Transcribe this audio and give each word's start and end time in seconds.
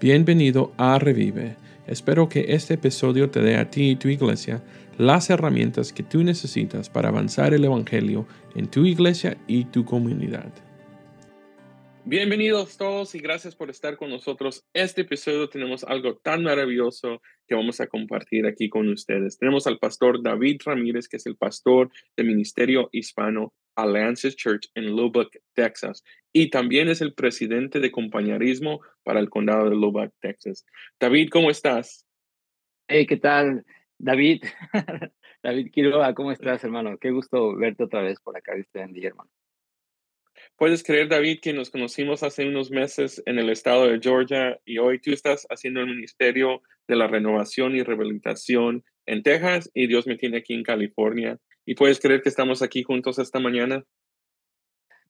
Bienvenido 0.00 0.72
a 0.76 1.00
Revive. 1.00 1.56
Espero 1.88 2.28
que 2.28 2.54
este 2.54 2.74
episodio 2.74 3.30
te 3.30 3.40
dé 3.40 3.56
a 3.56 3.68
ti 3.68 3.90
y 3.90 3.96
tu 3.96 4.06
iglesia 4.06 4.62
las 4.96 5.28
herramientas 5.28 5.92
que 5.92 6.04
tú 6.04 6.22
necesitas 6.22 6.88
para 6.88 7.08
avanzar 7.08 7.52
el 7.52 7.64
Evangelio 7.64 8.24
en 8.54 8.70
tu 8.70 8.86
iglesia 8.86 9.36
y 9.48 9.64
tu 9.64 9.84
comunidad. 9.84 10.52
Bienvenidos 12.04 12.76
todos 12.76 13.16
y 13.16 13.18
gracias 13.18 13.56
por 13.56 13.70
estar 13.70 13.96
con 13.96 14.10
nosotros. 14.10 14.64
Este 14.72 15.00
episodio 15.00 15.48
tenemos 15.48 15.82
algo 15.82 16.16
tan 16.16 16.44
maravilloso 16.44 17.20
que 17.48 17.56
vamos 17.56 17.80
a 17.80 17.88
compartir 17.88 18.46
aquí 18.46 18.68
con 18.68 18.88
ustedes. 18.90 19.36
Tenemos 19.36 19.66
al 19.66 19.80
pastor 19.80 20.22
David 20.22 20.60
Ramírez, 20.64 21.08
que 21.08 21.16
es 21.16 21.26
el 21.26 21.36
pastor 21.36 21.90
del 22.16 22.28
Ministerio 22.28 22.88
Hispano 22.92 23.52
Alliances 23.78 24.34
Church 24.34 24.68
en 24.74 24.96
Lubbock, 24.96 25.36
Texas. 25.54 26.02
Y 26.32 26.50
también 26.50 26.88
es 26.88 27.00
el 27.00 27.14
presidente 27.14 27.78
de 27.78 27.92
compañerismo 27.92 28.80
para 29.04 29.20
el 29.20 29.30
condado 29.30 29.70
de 29.70 29.76
Lubbock, 29.76 30.12
Texas. 30.20 30.66
David, 30.98 31.28
¿cómo 31.30 31.50
estás? 31.50 32.04
Hey, 32.88 33.06
¿qué 33.06 33.16
tal? 33.16 33.64
David, 33.98 34.42
David 35.42 35.70
Quiroga, 35.72 36.12
¿cómo 36.14 36.32
estás, 36.32 36.64
hermano? 36.64 36.98
Qué 36.98 37.10
gusto 37.10 37.56
verte 37.56 37.84
otra 37.84 38.02
vez 38.02 38.20
por 38.20 38.36
acá, 38.36 38.52
este 38.56 38.84
día, 38.88 39.08
hermano. 39.08 39.30
Puedes 40.56 40.82
creer, 40.82 41.08
David, 41.08 41.38
que 41.40 41.52
nos 41.52 41.70
conocimos 41.70 42.22
hace 42.22 42.46
unos 42.46 42.70
meses 42.70 43.22
en 43.26 43.38
el 43.38 43.48
estado 43.48 43.86
de 43.86 44.00
Georgia 44.00 44.58
y 44.64 44.78
hoy 44.78 45.00
tú 45.00 45.12
estás 45.12 45.46
haciendo 45.50 45.80
el 45.80 45.86
ministerio 45.86 46.62
de 46.88 46.96
la 46.96 47.06
renovación 47.06 47.76
y 47.76 47.82
rehabilitación 47.82 48.84
en 49.06 49.22
Texas 49.22 49.70
y 49.72 49.86
Dios 49.86 50.06
me 50.06 50.16
tiene 50.16 50.38
aquí 50.38 50.54
en 50.54 50.64
California. 50.64 51.38
¿Y 51.68 51.74
puedes 51.74 52.00
creer 52.00 52.22
que 52.22 52.30
estamos 52.30 52.62
aquí 52.62 52.82
juntos 52.82 53.18
esta 53.18 53.40
mañana? 53.40 53.84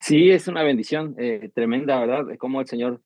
Sí, 0.01 0.31
es 0.31 0.49
una 0.49 0.65
bendición 0.65 1.15
eh, 1.17 1.53
tremenda, 1.55 2.01
¿verdad? 2.01 2.27
De 2.27 2.37
cómo 2.37 2.61
el 2.61 2.67
Señor 2.67 3.01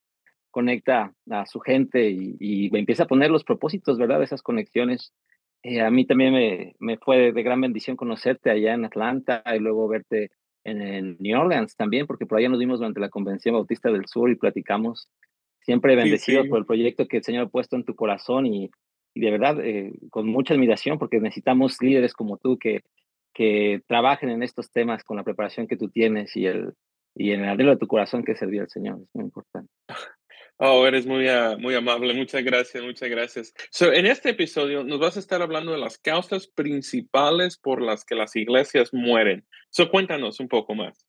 conecta 0.50 1.12
a 1.28 1.44
su 1.44 1.60
gente 1.60 2.08
y, 2.08 2.74
empieza 2.74 3.02
a 3.02 3.08
poner 3.08 3.30
los 3.30 3.44
propósitos, 3.44 3.98
¿verdad? 3.98 4.22
Esas 4.22 4.40
conexiones. 4.40 5.12
Eh, 5.62 5.82
a 5.82 5.90
mí 5.90 6.06
también 6.06 6.32
me, 6.32 6.76
me, 6.78 6.96
fue 6.96 7.30
de 7.30 7.42
gran 7.42 7.60
bendición 7.60 7.94
conocerte 7.94 8.50
allá 8.50 8.72
en 8.72 8.86
Atlanta 8.86 9.42
y 9.54 9.58
luego 9.58 9.86
verte 9.86 10.30
en, 10.64 11.18
New 11.18 11.38
Orleans 11.38 11.76
también, 11.76 12.06
porque 12.06 12.24
por 12.24 12.38
allá 12.38 12.48
nos 12.48 12.58
vimos 12.58 12.78
durante 12.78 13.00
la 13.00 13.10
Convención 13.10 13.54
Bautista 13.54 13.92
del 13.92 14.06
Sur 14.06 14.30
y 14.30 14.36
platicamos. 14.36 15.10
Siempre 15.60 15.94
bendecido 15.94 16.42
por 16.48 16.58
el 16.58 16.64
proyecto 16.64 17.06
que 17.06 17.18
el 17.18 17.22
Señor 17.22 17.48
ha 17.48 17.50
puesto 17.50 17.76
en 17.76 17.84
tu 17.84 17.94
corazón 17.96 18.46
y, 18.46 18.70
y 19.12 19.20
de 19.20 19.30
verdad 19.30 19.60
eh, 19.60 19.92
con 20.08 20.26
mucha 20.26 20.54
admiración 20.54 20.98
porque 20.98 21.20
necesitamos 21.20 21.76
líderes 21.82 22.14
como 22.14 22.38
tú 22.38 22.56
que 22.58 22.80
que 23.32 23.82
trabajen 23.86 24.30
en 24.30 24.42
estos 24.42 24.70
temas 24.70 25.04
con 25.04 25.16
la 25.16 25.24
preparación 25.24 25.66
que 25.66 25.76
tú 25.76 25.88
tienes 25.88 26.36
y, 26.36 26.46
el, 26.46 26.74
y 27.14 27.32
en 27.32 27.42
el 27.42 27.48
anhelo 27.48 27.70
de 27.70 27.78
tu 27.78 27.86
corazón 27.86 28.24
que 28.24 28.34
servir 28.34 28.62
al 28.62 28.70
Señor. 28.70 29.00
Es 29.02 29.14
muy 29.14 29.24
importante. 29.24 29.70
Oh, 30.58 30.86
eres 30.86 31.06
muy, 31.06 31.28
uh, 31.28 31.58
muy 31.58 31.74
amable. 31.74 32.14
Muchas 32.14 32.44
gracias, 32.44 32.84
muchas 32.84 33.08
gracias. 33.08 33.54
So, 33.70 33.92
en 33.92 34.06
este 34.06 34.30
episodio 34.30 34.84
nos 34.84 35.00
vas 35.00 35.16
a 35.16 35.20
estar 35.20 35.42
hablando 35.42 35.72
de 35.72 35.78
las 35.78 35.98
causas 35.98 36.46
principales 36.46 37.56
por 37.56 37.82
las 37.82 38.04
que 38.04 38.14
las 38.14 38.36
iglesias 38.36 38.90
mueren. 38.92 39.44
So, 39.70 39.90
cuéntanos 39.90 40.38
un 40.38 40.48
poco 40.48 40.74
más. 40.74 41.04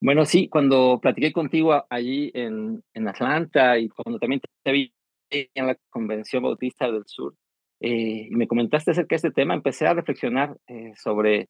Bueno, 0.00 0.26
sí, 0.26 0.48
cuando 0.48 1.00
platiqué 1.02 1.32
contigo 1.32 1.84
allí 1.90 2.30
en, 2.34 2.84
en 2.94 3.08
Atlanta 3.08 3.78
y 3.78 3.88
cuando 3.88 4.20
también 4.20 4.40
te 4.62 4.72
vi 4.72 4.94
en 5.30 5.66
la 5.66 5.76
Convención 5.90 6.44
Bautista 6.44 6.90
del 6.90 7.02
Sur, 7.06 7.34
eh, 7.80 8.28
y 8.30 8.34
me 8.34 8.48
comentaste 8.48 8.90
acerca 8.90 9.14
de 9.14 9.16
este 9.16 9.30
tema, 9.30 9.54
empecé 9.54 9.86
a 9.86 9.94
reflexionar 9.94 10.56
eh, 10.66 10.92
sobre 10.96 11.48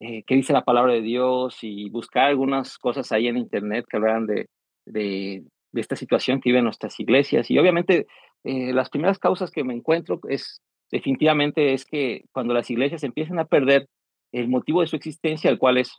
eh, 0.00 0.22
qué 0.26 0.34
dice 0.34 0.52
la 0.52 0.64
palabra 0.64 0.92
de 0.94 1.02
Dios 1.02 1.58
y 1.62 1.90
buscar 1.90 2.26
algunas 2.26 2.78
cosas 2.78 3.12
ahí 3.12 3.28
en 3.28 3.36
Internet 3.36 3.86
que 3.88 3.96
hablaran 3.96 4.26
de, 4.26 4.48
de, 4.86 5.44
de 5.72 5.80
esta 5.80 5.96
situación 5.96 6.40
que 6.40 6.50
viven 6.50 6.64
nuestras 6.64 6.98
iglesias. 7.00 7.50
Y 7.50 7.58
obviamente 7.58 8.06
las 8.44 8.90
primeras 8.90 9.18
causas 9.18 9.50
que 9.50 9.64
me 9.64 9.74
encuentro 9.74 10.20
es 10.28 10.60
definitivamente 10.92 11.74
es 11.74 11.84
que 11.84 12.22
cuando 12.30 12.54
las 12.54 12.70
iglesias 12.70 13.02
empiezan 13.02 13.40
a 13.40 13.44
perder 13.44 13.88
el 14.32 14.48
motivo 14.48 14.82
de 14.82 14.86
su 14.86 14.94
existencia, 14.94 15.50
el 15.50 15.58
cual 15.58 15.78
es 15.78 15.92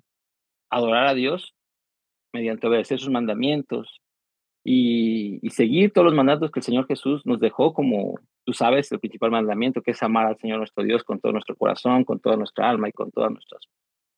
adorar 0.69 1.07
a 1.07 1.13
Dios 1.13 1.53
mediante 2.33 2.67
obedecer 2.67 2.99
sus 2.99 3.09
mandamientos, 3.09 3.99
y, 4.69 5.49
seguir 5.49 5.93
todos 5.93 6.03
los 6.03 6.13
mandatos 6.13 6.51
que 6.51 6.59
el 6.59 6.63
Señor 6.63 6.87
Jesús 6.87 7.25
nos 7.25 7.39
dejó, 7.39 7.73
como 7.73 8.19
tú 8.43 8.51
sabes, 8.51 8.91
el 8.91 8.99
principal 8.99 9.31
mandamiento, 9.31 9.81
que 9.81 9.91
es 9.91 10.03
amar 10.03 10.25
al 10.27 10.37
Señor 10.37 10.57
nuestro 10.57 10.83
Dios 10.83 11.05
con 11.05 11.21
todo 11.21 11.31
nuestro 11.31 11.55
corazón, 11.55 12.03
con 12.03 12.19
toda 12.19 12.35
nuestra 12.35 12.69
alma 12.69 12.89
y 12.89 12.91
con 12.91 13.09
todas 13.11 13.31
nuestras 13.31 13.61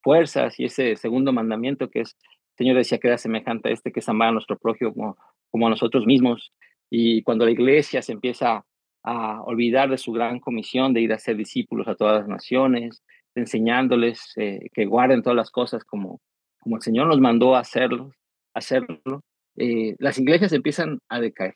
fuerzas. 0.01 0.59
Y 0.59 0.65
ese 0.65 0.95
segundo 0.95 1.31
mandamiento, 1.31 1.91
que 1.91 2.01
es, 2.01 2.17
el 2.23 2.57
Señor 2.57 2.77
decía 2.77 2.97
que 2.97 3.09
era 3.09 3.19
semejante 3.19 3.69
a 3.69 3.71
este, 3.73 3.91
que 3.91 3.99
es 3.99 4.09
amar 4.09 4.29
a 4.29 4.31
nuestro 4.31 4.57
prójimo 4.57 5.17
como, 5.51 5.67
a 5.67 5.69
nosotros 5.69 6.07
mismos. 6.07 6.51
Y 6.89 7.21
cuando 7.21 7.45
la 7.45 7.51
iglesia 7.51 8.01
se 8.01 8.13
empieza 8.13 8.65
a 9.03 9.43
olvidar 9.43 9.91
de 9.91 9.99
su 9.99 10.11
gran 10.13 10.39
comisión 10.39 10.95
de 10.95 11.01
ir 11.01 11.13
a 11.13 11.19
ser 11.19 11.37
discípulos 11.37 11.87
a 11.87 11.93
todas 11.93 12.21
las 12.21 12.27
naciones, 12.27 13.03
enseñándoles 13.35 14.33
eh, 14.37 14.61
que 14.73 14.87
guarden 14.87 15.21
todas 15.21 15.37
las 15.37 15.51
cosas 15.51 15.83
como, 15.83 16.21
como 16.59 16.77
el 16.77 16.81
Señor 16.81 17.05
nos 17.05 17.19
mandó 17.19 17.55
a 17.55 17.59
hacerlo, 17.59 18.13
hacerlo 18.55 19.21
eh, 19.59 19.95
las 19.99 20.17
iglesias 20.17 20.53
empiezan 20.53 20.99
a 21.09 21.19
decaer. 21.19 21.53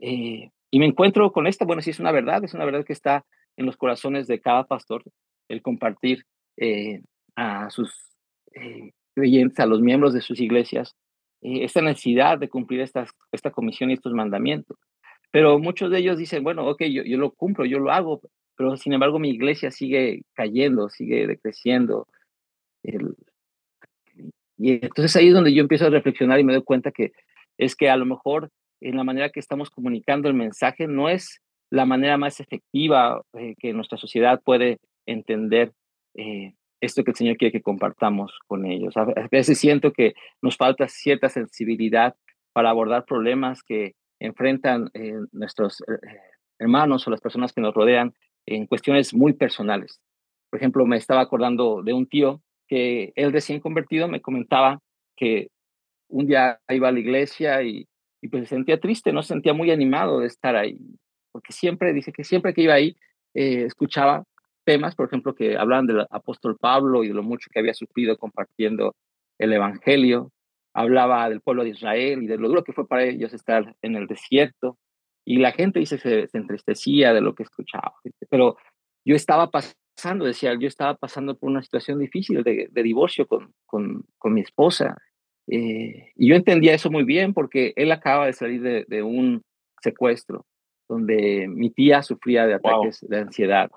Eh, 0.00 0.50
y 0.70 0.78
me 0.78 0.86
encuentro 0.86 1.32
con 1.32 1.46
esta, 1.46 1.64
bueno, 1.64 1.80
sí 1.80 1.90
es 1.90 1.98
una 1.98 2.12
verdad, 2.12 2.44
es 2.44 2.52
una 2.52 2.66
verdad 2.66 2.84
que 2.84 2.92
está 2.92 3.24
en 3.56 3.64
los 3.64 3.78
corazones 3.78 4.26
de 4.26 4.40
cada 4.40 4.64
pastor, 4.64 5.02
el 5.48 5.62
compartir 5.62 6.24
eh, 6.58 7.00
a 7.34 7.70
sus 7.70 7.94
creyentes, 9.14 9.58
a 9.60 9.66
los 9.66 9.80
miembros 9.80 10.12
de 10.12 10.20
sus 10.20 10.40
iglesias, 10.40 10.94
esta 11.40 11.80
necesidad 11.80 12.38
de 12.38 12.48
cumplir 12.48 12.80
estas, 12.80 13.10
esta 13.32 13.50
comisión 13.50 13.90
y 13.90 13.94
estos 13.94 14.12
mandamientos. 14.12 14.76
Pero 15.30 15.58
muchos 15.58 15.90
de 15.90 15.98
ellos 15.98 16.18
dicen, 16.18 16.42
bueno, 16.44 16.66
ok, 16.68 16.82
yo, 16.84 17.02
yo 17.02 17.16
lo 17.18 17.30
cumplo, 17.30 17.64
yo 17.64 17.78
lo 17.78 17.90
hago, 17.90 18.20
pero 18.56 18.76
sin 18.76 18.92
embargo 18.92 19.18
mi 19.18 19.30
iglesia 19.30 19.70
sigue 19.70 20.22
cayendo, 20.34 20.88
sigue 20.90 21.26
decreciendo. 21.26 22.08
El, 22.82 23.14
y 24.58 24.72
entonces 24.72 25.14
ahí 25.16 25.28
es 25.28 25.34
donde 25.34 25.54
yo 25.54 25.62
empiezo 25.62 25.86
a 25.86 25.90
reflexionar 25.90 26.40
y 26.40 26.44
me 26.44 26.52
doy 26.52 26.62
cuenta 26.62 26.90
que 26.90 27.12
es 27.58 27.76
que 27.76 27.90
a 27.90 27.96
lo 27.96 28.06
mejor 28.06 28.50
en 28.80 28.96
la 28.96 29.04
manera 29.04 29.30
que 29.30 29.40
estamos 29.40 29.70
comunicando 29.70 30.28
el 30.28 30.34
mensaje 30.34 30.86
no 30.86 31.08
es 31.08 31.40
la 31.70 31.84
manera 31.84 32.16
más 32.16 32.40
efectiva 32.40 33.22
eh, 33.34 33.54
que 33.58 33.72
nuestra 33.72 33.98
sociedad 33.98 34.40
puede 34.44 34.78
entender 35.06 35.72
eh, 36.14 36.54
esto 36.80 37.02
que 37.04 37.10
el 37.10 37.16
Señor 37.16 37.36
quiere 37.36 37.52
que 37.52 37.62
compartamos 37.62 38.38
con 38.46 38.66
ellos. 38.66 38.96
A 38.96 39.06
veces 39.30 39.58
siento 39.58 39.92
que 39.92 40.14
nos 40.42 40.56
falta 40.56 40.88
cierta 40.88 41.28
sensibilidad 41.28 42.14
para 42.52 42.70
abordar 42.70 43.04
problemas 43.04 43.62
que 43.62 43.94
enfrentan 44.20 44.90
eh, 44.94 45.14
nuestros 45.32 45.82
hermanos 46.58 47.06
o 47.06 47.10
las 47.10 47.20
personas 47.20 47.52
que 47.52 47.60
nos 47.60 47.74
rodean 47.74 48.14
en 48.46 48.66
cuestiones 48.66 49.12
muy 49.12 49.32
personales. 49.32 50.00
Por 50.50 50.60
ejemplo, 50.60 50.86
me 50.86 50.96
estaba 50.96 51.22
acordando 51.22 51.82
de 51.82 51.92
un 51.92 52.06
tío 52.06 52.40
que 52.68 53.12
él 53.16 53.32
recién 53.32 53.60
convertido 53.60 54.08
me 54.08 54.20
comentaba 54.20 54.80
que 55.16 55.48
un 56.08 56.26
día 56.26 56.60
iba 56.68 56.88
a 56.88 56.92
la 56.92 57.00
iglesia 57.00 57.62
y, 57.62 57.86
y 58.20 58.28
pues 58.28 58.44
se 58.44 58.54
sentía 58.54 58.80
triste, 58.80 59.12
no 59.12 59.22
se 59.22 59.28
sentía 59.28 59.54
muy 59.54 59.70
animado 59.70 60.20
de 60.20 60.26
estar 60.26 60.56
ahí, 60.56 60.78
porque 61.32 61.52
siempre, 61.52 61.92
dice 61.92 62.12
que 62.12 62.24
siempre 62.24 62.54
que 62.54 62.62
iba 62.62 62.74
ahí, 62.74 62.96
eh, 63.34 63.64
escuchaba 63.64 64.24
temas, 64.64 64.94
por 64.94 65.06
ejemplo, 65.06 65.34
que 65.34 65.56
hablaban 65.56 65.86
del 65.86 66.06
apóstol 66.10 66.56
Pablo 66.58 67.04
y 67.04 67.08
de 67.08 67.14
lo 67.14 67.22
mucho 67.22 67.48
que 67.52 67.60
había 67.60 67.74
sufrido 67.74 68.16
compartiendo 68.16 68.94
el 69.38 69.52
Evangelio, 69.52 70.30
hablaba 70.74 71.28
del 71.28 71.40
pueblo 71.40 71.64
de 71.64 71.70
Israel 71.70 72.22
y 72.22 72.26
de 72.26 72.36
lo 72.36 72.48
duro 72.48 72.64
que 72.64 72.72
fue 72.72 72.86
para 72.86 73.04
ellos 73.04 73.32
estar 73.32 73.76
en 73.82 73.96
el 73.96 74.06
desierto, 74.06 74.76
y 75.24 75.38
la 75.38 75.52
gente 75.52 75.80
dice 75.80 75.98
se, 75.98 76.28
se 76.28 76.38
entristecía 76.38 77.12
de 77.12 77.20
lo 77.20 77.34
que 77.34 77.42
escuchaba, 77.42 77.94
pero 78.30 78.56
yo 79.04 79.14
estaba 79.14 79.50
pasando 79.50 79.85
decía, 80.24 80.54
yo 80.58 80.68
estaba 80.68 80.94
pasando 80.94 81.36
por 81.36 81.50
una 81.50 81.62
situación 81.62 81.98
difícil 81.98 82.42
de, 82.42 82.68
divorcio 82.82 83.26
con, 83.26 83.52
con, 83.64 84.04
con, 84.18 84.34
mi 84.34 84.40
esposa. 84.40 84.96
Eh, 85.48 86.12
y 86.16 86.28
yo 86.28 86.34
entendía 86.34 86.74
eso 86.74 86.90
muy 86.90 87.04
bien 87.04 87.32
porque 87.32 87.72
él 87.76 87.92
acaba 87.92 88.26
de 88.26 88.32
salir 88.32 88.62
de, 88.62 89.02
un 89.02 89.42
secuestro 89.80 90.44
donde 90.88 91.46
mi 91.48 91.70
tía 91.70 92.02
sufría 92.02 92.46
de 92.46 92.54
ataques 92.54 93.00
de 93.08 93.18
ansiedad 93.18 93.70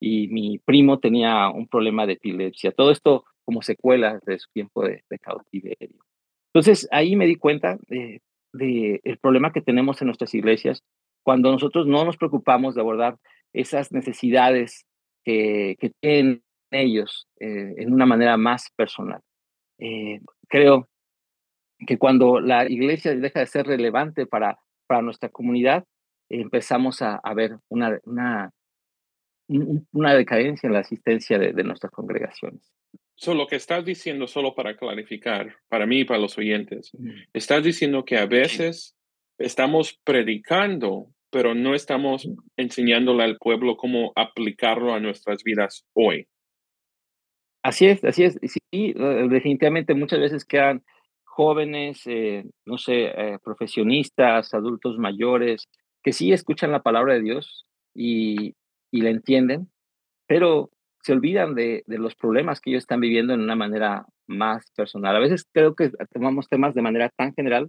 y 0.00 0.28
mi 0.28 0.58
primo 0.58 0.98
tenía 0.98 1.48
un 1.50 1.68
problema 1.68 2.06
de 2.06 2.14
epilepsia. 2.14 2.72
Todo 2.72 2.90
esto 2.90 3.24
como 3.44 3.62
secuelas 3.62 4.20
de 4.24 4.38
su 4.38 4.50
tiempo 4.52 4.82
de, 4.84 5.02
cautiverio. 5.20 6.04
Entonces 6.52 6.88
ahí 6.90 7.16
me 7.16 7.26
di 7.26 7.36
cuenta 7.36 7.78
de, 7.88 8.22
de 8.52 9.00
el 9.04 9.18
problema 9.18 9.52
que 9.52 9.60
tenemos 9.60 10.00
en 10.00 10.06
nuestras 10.06 10.34
iglesias 10.34 10.82
cuando 11.22 11.50
nosotros 11.50 11.86
no 11.86 12.04
nos 12.04 12.16
preocupamos 12.16 12.74
de 12.74 12.80
abordar 12.80 13.18
esas 13.52 13.92
necesidades 13.92 14.85
que, 15.26 15.92
tienen 16.00 16.42
ellos 16.70 17.26
eh, 17.40 17.74
en 17.78 17.92
una 17.92 18.06
manera 18.06 18.36
más 18.36 18.70
personal. 18.76 19.20
Eh, 19.78 20.20
creo 20.48 20.88
que 21.86 21.98
cuando 21.98 22.40
la 22.40 22.68
iglesia 22.68 23.14
deja 23.14 23.40
de 23.40 23.46
ser 23.46 23.66
relevante 23.66 24.26
para, 24.26 24.58
para 24.86 25.02
nuestra 25.02 25.28
comunidad, 25.28 25.84
empezamos 26.28 27.02
a, 27.02 27.20
ver 27.34 27.58
una, 27.68 27.98
una, 28.04 28.50
una, 29.92 30.14
decadencia 30.14 30.66
en 30.66 30.72
la 30.72 30.80
asistencia 30.80 31.38
de, 31.38 31.52
nuestras 31.62 31.92
congregaciones. 31.92 32.72
So, 33.16 33.34
lo 33.34 33.46
que 33.46 33.56
estás 33.56 33.84
diciendo, 33.84 34.26
solo 34.26 34.54
para 34.54 34.76
clarificar, 34.76 35.56
para 35.68 35.86
mí 35.86 36.00
y 36.00 36.04
para 36.04 36.20
los 36.20 36.36
oyentes, 36.38 36.92
estás 37.32 37.62
diciendo 37.62 38.04
que 38.04 38.16
a 38.16 38.26
veces 38.26 38.96
estamos 39.38 39.98
predicando, 40.04 41.12
pero 41.36 41.54
no 41.54 41.74
estamos 41.74 42.26
enseñándole 42.56 43.22
al 43.22 43.36
pueblo 43.36 43.76
cómo 43.76 44.10
aplicarlo 44.16 44.94
a 44.94 45.00
nuestras 45.00 45.44
vidas 45.44 45.84
hoy. 45.92 46.26
Así 47.62 47.84
es, 47.84 48.02
así 48.04 48.24
es. 48.24 48.38
Sí, 48.40 48.94
definitivamente 48.94 49.92
muchas 49.92 50.18
veces 50.18 50.46
quedan 50.46 50.82
jóvenes, 51.24 52.00
eh, 52.06 52.46
no 52.64 52.78
sé, 52.78 53.08
eh, 53.08 53.38
profesionistas, 53.44 54.54
adultos 54.54 54.96
mayores, 54.96 55.68
que 56.02 56.14
sí 56.14 56.32
escuchan 56.32 56.72
la 56.72 56.82
palabra 56.82 57.12
de 57.12 57.20
Dios 57.20 57.66
y, 57.94 58.54
y 58.90 59.02
la 59.02 59.10
entienden, 59.10 59.70
pero 60.26 60.70
se 61.02 61.12
olvidan 61.12 61.54
de, 61.54 61.84
de, 61.86 61.98
los 61.98 62.14
problemas 62.14 62.62
que 62.62 62.70
ellos 62.70 62.84
están 62.84 63.00
viviendo 63.00 63.34
en 63.34 63.42
una 63.42 63.56
manera 63.56 64.06
más 64.26 64.70
personal. 64.74 65.14
A 65.14 65.20
veces 65.20 65.46
creo 65.52 65.74
que 65.74 65.90
tomamos 66.14 66.48
temas 66.48 66.74
de 66.74 66.80
manera 66.80 67.10
tan 67.14 67.34
general 67.34 67.68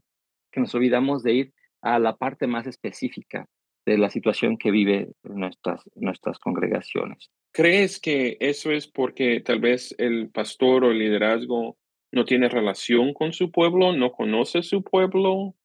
que 0.54 0.62
nos 0.62 0.74
olvidamos 0.74 1.22
de 1.22 1.34
ir 1.34 1.54
a 1.81 2.00
la 2.00 2.16
parte 2.16 2.48
más 2.48 2.66
específica 2.66 3.46
de 3.88 3.98
la 3.98 4.10
situación 4.10 4.57
que 4.57 4.69
vive 4.69 5.13
nuestras, 5.24 5.81
nuestras 5.95 6.39
congregaciones. 6.39 7.31
¿Crees 7.54 8.01
que 8.01 8.36
eso 8.42 8.72
es 8.72 8.86
porque 8.86 9.39
tal 9.39 9.60
vez 9.60 9.95
el 9.98 10.30
pastor 10.30 10.84
o 10.84 10.92
el 10.92 11.00
liderazgo 11.00 11.78
no 12.12 12.25
tiene 12.25 12.50
relación 12.50 13.13
con 13.13 13.31
su 13.31 13.50
pueblo, 13.50 13.94
no 13.94 14.12
conoce 14.12 14.62
su 14.62 14.84
pueblo? 14.84 15.56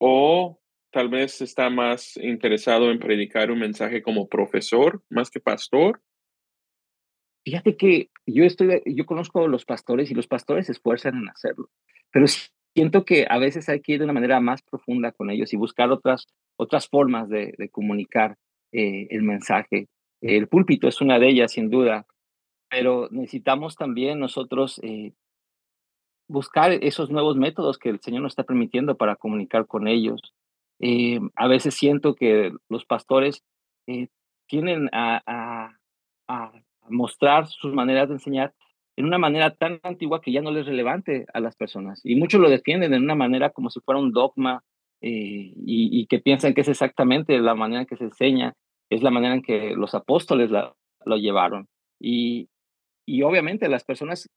¿O 0.00 0.58
tal 0.90 1.10
vez 1.10 1.42
está 1.42 1.68
más 1.68 2.16
interesado 2.16 2.90
en 2.90 2.98
predicar 2.98 3.50
un 3.50 3.58
mensaje 3.58 4.00
como 4.00 4.26
profesor 4.26 5.02
más 5.10 5.30
que 5.30 5.40
pastor? 5.40 6.00
Fíjate 7.44 7.76
que 7.76 8.10
yo 8.24 8.44
estoy, 8.44 8.82
yo 8.86 9.04
conozco 9.04 9.44
a 9.44 9.48
los 9.48 9.66
pastores 9.66 10.10
y 10.10 10.14
los 10.14 10.26
pastores 10.26 10.66
se 10.66 10.72
esfuerzan 10.72 11.16
en 11.16 11.28
hacerlo, 11.28 11.68
pero 12.10 12.26
siento 12.74 13.04
que 13.04 13.26
a 13.28 13.38
veces 13.38 13.68
hay 13.68 13.80
que 13.80 13.92
ir 13.92 13.98
de 13.98 14.04
una 14.04 14.14
manera 14.14 14.40
más 14.40 14.62
profunda 14.62 15.12
con 15.12 15.30
ellos 15.30 15.52
y 15.52 15.56
buscar 15.56 15.90
otras, 15.90 16.26
otras 16.58 16.88
formas 16.88 17.28
de, 17.28 17.54
de 17.56 17.68
comunicar 17.70 18.36
eh, 18.72 19.06
el 19.10 19.22
mensaje. 19.22 19.88
El 20.20 20.48
púlpito 20.48 20.88
es 20.88 21.00
una 21.00 21.18
de 21.18 21.28
ellas, 21.28 21.52
sin 21.52 21.70
duda, 21.70 22.06
pero 22.68 23.08
necesitamos 23.10 23.76
también 23.76 24.18
nosotros 24.18 24.80
eh, 24.82 25.12
buscar 26.28 26.72
esos 26.72 27.10
nuevos 27.10 27.36
métodos 27.36 27.78
que 27.78 27.88
el 27.88 28.00
Señor 28.00 28.22
nos 28.22 28.32
está 28.32 28.44
permitiendo 28.44 28.96
para 28.96 29.16
comunicar 29.16 29.66
con 29.66 29.88
ellos. 29.88 30.20
Eh, 30.80 31.20
a 31.34 31.48
veces 31.48 31.74
siento 31.74 32.14
que 32.14 32.52
los 32.68 32.84
pastores 32.84 33.42
eh, 33.86 34.08
tienen 34.46 34.88
a, 34.92 35.22
a, 35.26 35.78
a, 36.28 36.52
mostrar 36.90 37.46
sus 37.48 37.74
maneras 37.74 38.08
de 38.08 38.14
enseñar 38.14 38.54
en 38.96 39.04
una 39.04 39.18
manera 39.18 39.54
tan 39.54 39.80
antigua 39.82 40.20
que 40.20 40.32
ya 40.32 40.40
no 40.40 40.50
les 40.50 40.66
relevante 40.66 41.26
a 41.32 41.40
las 41.40 41.56
personas. 41.56 42.00
Y 42.04 42.16
muchos 42.16 42.40
lo 42.40 42.48
defienden 42.48 42.94
en 42.94 43.02
una 43.02 43.14
manera 43.14 43.50
como 43.50 43.70
si 43.70 43.80
fuera 43.80 44.00
un 44.00 44.12
dogma 44.12 44.64
eh, 45.00 45.52
y, 45.54 46.00
y, 46.00 46.06
que 46.06 46.18
piensan 46.18 46.54
que 46.54 46.62
es 46.62 46.68
exactamente 46.68 47.38
la 47.38 47.54
manera 47.54 47.82
en 47.82 47.86
que 47.86 47.96
se 47.96 48.04
enseña, 48.04 48.54
es 48.90 49.02
la 49.02 49.10
manera 49.10 49.34
en 49.34 49.42
que 49.42 49.74
los 49.76 49.94
apóstoles 49.94 50.50
la, 50.50 50.74
lo 51.04 51.16
llevaron. 51.16 51.66
Y, 52.00 52.48
y 53.06 53.22
obviamente 53.22 53.68
las 53.68 53.84
personas 53.84 54.28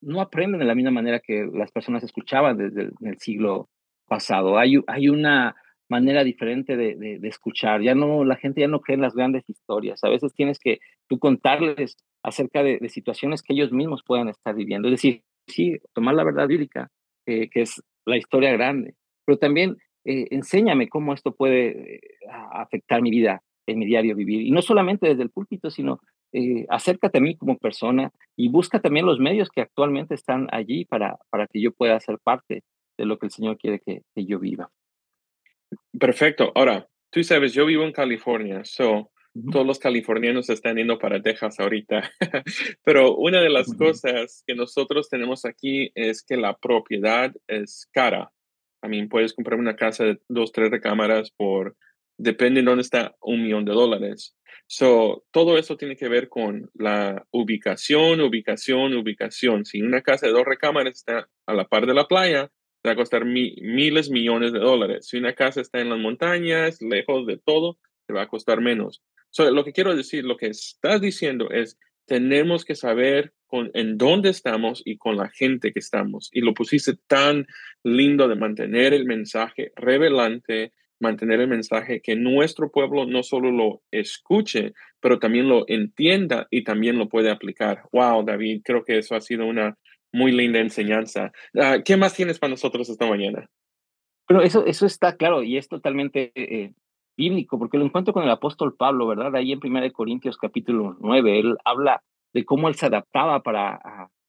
no 0.00 0.20
aprenden 0.20 0.60
de 0.60 0.66
la 0.66 0.74
misma 0.74 0.90
manera 0.90 1.20
que 1.20 1.48
las 1.52 1.72
personas 1.72 2.04
escuchaban 2.04 2.56
desde 2.56 2.82
el, 2.82 2.92
el 3.00 3.18
siglo 3.18 3.68
pasado. 4.06 4.58
Hay, 4.58 4.76
hay 4.86 5.08
una 5.08 5.56
manera 5.88 6.24
diferente 6.24 6.76
de, 6.76 6.94
de, 6.96 7.18
de, 7.18 7.28
escuchar. 7.28 7.82
Ya 7.82 7.94
no, 7.94 8.24
la 8.24 8.36
gente 8.36 8.60
ya 8.60 8.68
no 8.68 8.80
cree 8.80 8.96
en 8.96 9.02
las 9.02 9.14
grandes 9.14 9.48
historias. 9.48 10.02
A 10.04 10.08
veces 10.08 10.34
tienes 10.34 10.58
que 10.58 10.78
tú 11.08 11.18
contarles 11.18 11.96
acerca 12.22 12.62
de, 12.62 12.78
de 12.78 12.88
situaciones 12.88 13.42
que 13.42 13.54
ellos 13.54 13.72
mismos 13.72 14.02
puedan 14.04 14.28
estar 14.28 14.54
viviendo. 14.54 14.88
Es 14.88 14.92
decir, 14.92 15.22
sí, 15.46 15.78
tomar 15.92 16.14
la 16.14 16.24
verdad 16.24 16.48
bíblica, 16.48 16.90
eh, 17.26 17.48
que 17.50 17.62
es 17.62 17.82
la 18.04 18.16
historia 18.16 18.52
grande, 18.52 18.94
pero 19.24 19.38
también 19.38 19.76
eh, 20.06 20.28
enséñame 20.30 20.88
cómo 20.88 21.12
esto 21.12 21.34
puede 21.34 21.96
eh, 21.96 22.00
afectar 22.52 23.02
mi 23.02 23.10
vida 23.10 23.42
en 23.66 23.80
mi 23.80 23.86
diario 23.86 24.14
vivir. 24.14 24.42
Y 24.42 24.52
no 24.52 24.62
solamente 24.62 25.08
desde 25.08 25.24
el 25.24 25.30
púlpito, 25.30 25.68
sino 25.70 26.00
eh, 26.32 26.64
acércate 26.68 27.18
a 27.18 27.20
mí 27.20 27.36
como 27.36 27.58
persona 27.58 28.12
y 28.36 28.48
busca 28.48 28.80
también 28.80 29.04
los 29.04 29.18
medios 29.18 29.50
que 29.50 29.62
actualmente 29.62 30.14
están 30.14 30.46
allí 30.52 30.84
para, 30.84 31.18
para 31.30 31.48
que 31.48 31.60
yo 31.60 31.72
pueda 31.72 31.98
ser 31.98 32.18
parte 32.22 32.62
de 32.96 33.04
lo 33.04 33.18
que 33.18 33.26
el 33.26 33.32
Señor 33.32 33.58
quiere 33.58 33.80
que, 33.84 34.02
que 34.14 34.24
yo 34.24 34.38
viva. 34.38 34.70
Perfecto. 35.98 36.52
Ahora, 36.54 36.88
tú 37.10 37.24
sabes, 37.24 37.52
yo 37.52 37.66
vivo 37.66 37.82
en 37.82 37.92
California, 37.92 38.64
so 38.64 39.10
todos 39.50 39.66
los 39.66 39.78
californianos 39.78 40.48
están 40.48 40.76
yendo 40.76 40.98
para 40.98 41.20
Texas 41.20 41.60
ahorita. 41.60 42.10
Pero 42.84 43.16
una 43.16 43.40
de 43.40 43.50
las 43.50 43.72
cosas 43.74 44.42
que 44.46 44.54
nosotros 44.54 45.08
tenemos 45.10 45.44
aquí 45.44 45.90
es 45.94 46.22
que 46.22 46.36
la 46.36 46.56
propiedad 46.56 47.34
es 47.46 47.86
cara. 47.92 48.30
También 48.86 49.08
puedes 49.08 49.34
comprar 49.34 49.58
una 49.58 49.74
casa 49.74 50.04
de 50.04 50.20
dos, 50.28 50.52
tres 50.52 50.70
recámaras 50.70 51.32
por, 51.32 51.76
depende 52.16 52.60
de 52.60 52.66
dónde 52.66 52.82
está, 52.82 53.16
un 53.20 53.42
millón 53.42 53.64
de 53.64 53.72
dólares. 53.72 54.36
So, 54.68 55.24
todo 55.32 55.58
eso 55.58 55.76
tiene 55.76 55.96
que 55.96 56.08
ver 56.08 56.28
con 56.28 56.70
la 56.72 57.26
ubicación, 57.32 58.20
ubicación, 58.20 58.94
ubicación. 58.94 59.64
Si 59.64 59.82
una 59.82 60.02
casa 60.02 60.28
de 60.28 60.32
dos 60.34 60.44
recámaras 60.44 60.94
está 60.94 61.28
a 61.46 61.54
la 61.54 61.64
par 61.64 61.86
de 61.86 61.94
la 61.94 62.06
playa, 62.06 62.52
te 62.80 62.90
va 62.90 62.92
a 62.92 62.96
costar 62.96 63.24
mi, 63.24 63.56
miles, 63.60 64.08
millones 64.08 64.52
de 64.52 64.60
dólares. 64.60 65.08
Si 65.08 65.16
una 65.16 65.34
casa 65.34 65.60
está 65.60 65.80
en 65.80 65.90
las 65.90 65.98
montañas, 65.98 66.80
lejos 66.80 67.26
de 67.26 67.38
todo, 67.38 67.80
te 68.06 68.14
va 68.14 68.22
a 68.22 68.28
costar 68.28 68.60
menos. 68.60 69.02
So, 69.30 69.50
lo 69.50 69.64
que 69.64 69.72
quiero 69.72 69.96
decir, 69.96 70.24
lo 70.24 70.36
que 70.36 70.46
estás 70.46 71.00
diciendo 71.00 71.50
es, 71.50 71.76
tenemos 72.06 72.64
que 72.64 72.76
saber 72.76 73.32
en 73.50 73.98
dónde 73.98 74.30
estamos 74.30 74.82
y 74.84 74.96
con 74.96 75.16
la 75.16 75.28
gente 75.28 75.72
que 75.72 75.78
estamos. 75.78 76.30
Y 76.32 76.40
lo 76.40 76.54
pusiste 76.54 76.94
tan 77.06 77.46
lindo 77.82 78.28
de 78.28 78.36
mantener 78.36 78.92
el 78.94 79.04
mensaje 79.04 79.72
revelante, 79.76 80.72
mantener 81.00 81.40
el 81.40 81.48
mensaje, 81.48 82.00
que 82.00 82.16
nuestro 82.16 82.70
pueblo 82.70 83.06
no 83.06 83.22
solo 83.22 83.50
lo 83.50 83.82
escuche, 83.90 84.72
pero 85.00 85.18
también 85.18 85.48
lo 85.48 85.64
entienda 85.68 86.46
y 86.50 86.64
también 86.64 86.98
lo 86.98 87.08
puede 87.08 87.30
aplicar. 87.30 87.82
Wow, 87.92 88.24
David, 88.24 88.62
creo 88.64 88.84
que 88.84 88.98
eso 88.98 89.14
ha 89.14 89.20
sido 89.20 89.46
una 89.46 89.76
muy 90.12 90.32
linda 90.32 90.60
enseñanza. 90.60 91.32
Uh, 91.54 91.82
¿Qué 91.84 91.96
más 91.96 92.14
tienes 92.14 92.38
para 92.38 92.50
nosotros 92.50 92.88
esta 92.88 93.06
mañana? 93.06 93.48
Bueno, 94.28 94.42
eso, 94.42 94.64
eso 94.66 94.86
está 94.86 95.16
claro 95.16 95.42
y 95.42 95.56
es 95.56 95.68
totalmente 95.68 96.32
eh, 96.34 96.72
bíblico, 97.16 97.58
porque 97.58 97.78
lo 97.78 97.84
encuentro 97.84 98.12
con 98.12 98.24
el 98.24 98.30
apóstol 98.30 98.74
Pablo, 98.76 99.06
¿verdad? 99.06 99.34
Ahí 99.36 99.52
en 99.52 99.60
1 99.62 99.92
Corintios 99.92 100.36
capítulo 100.36 100.96
9, 101.00 101.38
él 101.38 101.56
habla 101.64 102.02
de 102.36 102.44
cómo 102.44 102.68
él 102.68 102.74
se 102.74 102.84
adaptaba 102.84 103.40
para, 103.40 103.80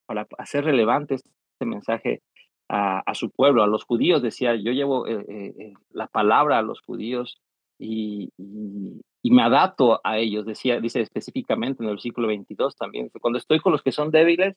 para 0.06 0.26
hacer 0.38 0.64
relevante 0.64 1.16
este 1.16 1.66
mensaje 1.66 2.22
a, 2.70 3.00
a, 3.00 3.14
su 3.14 3.30
pueblo, 3.32 3.64
a 3.64 3.68
los 3.68 3.84
judíos, 3.84 4.22
decía, 4.22 4.56
yo 4.56 4.72
llevo 4.72 5.06
eh, 5.08 5.26
eh, 5.28 5.74
la 5.92 6.08
palabra 6.08 6.58
a 6.58 6.62
los 6.62 6.80
judíos 6.80 7.42
y, 7.78 8.30
y, 8.38 9.02
y, 9.22 9.32
me 9.32 9.44
adapto 9.44 10.00
a 10.06 10.20
ellos, 10.20 10.46
decía, 10.46 10.80
dice 10.80 11.02
específicamente 11.02 11.84
en 11.84 11.90
el 11.90 11.96
versículo 11.96 12.30
22 12.30 12.78
también, 12.78 13.12
cuando 13.20 13.40
estoy 13.40 13.60
con 13.60 13.74
los 13.74 13.84
que 13.84 13.92
son 13.92 14.10
débiles, 14.10 14.56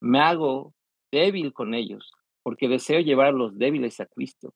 me 0.00 0.20
hago 0.20 0.72
débil 1.12 1.52
con 1.52 1.74
ellos, 1.74 2.12
porque 2.42 2.68
deseo 2.68 3.00
llevar 3.00 3.26
a 3.26 3.32
los 3.32 3.58
débiles 3.58 4.00
a 4.00 4.06
Cristo. 4.06 4.54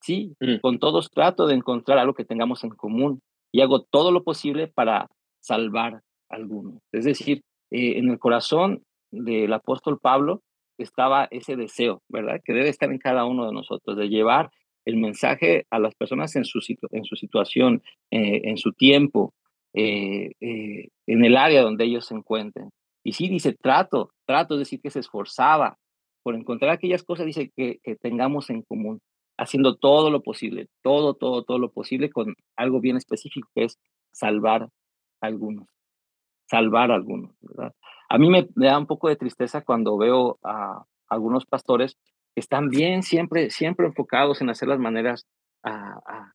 Sí, 0.00 0.34
mm. 0.40 0.60
con 0.62 0.78
todos 0.78 1.10
trato 1.10 1.46
de 1.46 1.56
encontrar 1.56 1.98
algo 1.98 2.14
que 2.14 2.24
tengamos 2.24 2.64
en 2.64 2.70
común 2.70 3.20
y 3.52 3.60
hago 3.60 3.82
todo 3.82 4.12
lo 4.12 4.24
posible 4.24 4.66
para 4.66 5.08
salvar 5.42 5.96
a 6.30 6.36
alguno. 6.36 6.80
Es 6.90 7.04
decir, 7.04 7.42
eh, 7.72 7.98
en 7.98 8.10
el 8.10 8.18
corazón 8.18 8.82
del 9.10 9.52
apóstol 9.52 9.98
Pablo 9.98 10.42
estaba 10.78 11.26
ese 11.30 11.56
deseo, 11.56 12.02
¿verdad? 12.08 12.40
Que 12.44 12.52
debe 12.52 12.68
estar 12.68 12.90
en 12.90 12.98
cada 12.98 13.24
uno 13.24 13.46
de 13.46 13.52
nosotros, 13.52 13.96
de 13.96 14.08
llevar 14.08 14.50
el 14.84 14.96
mensaje 14.96 15.66
a 15.70 15.78
las 15.78 15.94
personas 15.94 16.36
en 16.36 16.44
su, 16.44 16.60
situ 16.60 16.86
en 16.90 17.04
su 17.04 17.16
situación, 17.16 17.82
eh, 18.10 18.42
en 18.44 18.58
su 18.58 18.72
tiempo, 18.72 19.32
eh, 19.74 20.32
en 20.40 21.24
el 21.24 21.36
área 21.36 21.62
donde 21.62 21.84
ellos 21.84 22.06
se 22.06 22.14
encuentren. 22.14 22.70
Y 23.04 23.12
sí, 23.12 23.28
dice, 23.28 23.54
trato, 23.54 24.10
trato, 24.26 24.54
es 24.54 24.60
decir, 24.60 24.80
que 24.80 24.90
se 24.90 25.00
esforzaba 25.00 25.78
por 26.22 26.34
encontrar 26.34 26.70
aquellas 26.70 27.02
cosas, 27.02 27.26
dice, 27.26 27.50
que, 27.56 27.78
que 27.82 27.96
tengamos 27.96 28.50
en 28.50 28.62
común, 28.62 29.00
haciendo 29.38 29.76
todo 29.76 30.10
lo 30.10 30.22
posible, 30.22 30.68
todo, 30.82 31.14
todo, 31.14 31.42
todo 31.42 31.58
lo 31.58 31.72
posible 31.72 32.10
con 32.10 32.34
algo 32.56 32.80
bien 32.80 32.96
específico, 32.96 33.48
que 33.54 33.64
es 33.64 33.78
salvar 34.12 34.64
a 34.64 35.26
algunos, 35.26 35.66
salvar 36.52 36.90
a 36.90 36.96
algunos. 36.96 37.34
A 38.10 38.18
mí 38.18 38.28
me, 38.28 38.46
da 38.54 38.78
un 38.78 38.86
poco 38.86 39.08
de 39.08 39.16
tristeza 39.16 39.62
cuando 39.62 39.96
veo 39.96 40.38
a 40.44 40.84
algunos 41.08 41.46
pastores 41.46 41.96
que 42.34 42.40
están 42.40 42.68
bien 42.68 43.02
siempre, 43.02 43.48
siempre 43.48 43.86
enfocados 43.86 44.42
en 44.42 44.50
hacer 44.50 44.68
las 44.68 44.78
maneras 44.78 45.26
a, 45.62 45.98
a, 46.06 46.32